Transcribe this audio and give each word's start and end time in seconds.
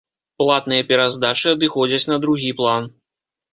Платныя 0.43 0.85
пераздачы 0.91 1.47
адыходзяць 1.55 2.01
на 2.15 2.19
другі 2.27 2.53
план. 2.63 2.83